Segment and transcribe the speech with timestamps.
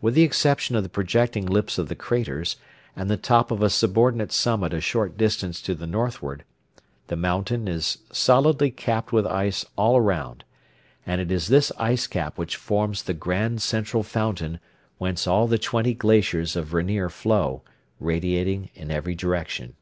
[0.00, 2.54] With the exception of the projecting lips of the craters
[2.94, 6.44] and the top of a subordinate summit a short distance to the northward,
[7.08, 10.44] the mountains is solidly capped with ice all around;
[11.04, 14.60] and it is this ice cap which forms the grand central fountain
[14.98, 17.62] whence all the twenty glaciers of Rainier flow,
[17.98, 19.74] radiating in every direction.